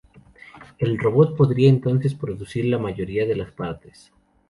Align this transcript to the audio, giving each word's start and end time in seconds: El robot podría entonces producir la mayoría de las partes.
El 0.79 0.97
robot 0.97 1.37
podría 1.37 1.69
entonces 1.69 2.15
producir 2.15 2.65
la 2.65 2.79
mayoría 2.79 3.27
de 3.27 3.35
las 3.35 3.51
partes. 3.51 4.11